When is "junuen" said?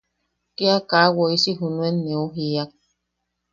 1.59-1.95